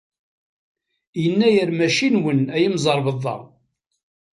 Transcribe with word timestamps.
Yennayer 1.21 1.69
maci 1.77 2.07
nwen, 2.09 2.41
a 2.55 2.57
imẓerbeḍḍa. 2.65 3.35